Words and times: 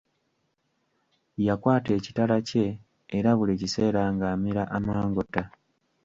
Yakwata 1.47 1.89
ekitala 1.99 2.37
kye 2.47 2.65
era 3.17 3.29
buli 3.37 3.53
kiseera 3.61 4.01
ng'amira 4.13 4.63
amangota. 4.77 5.43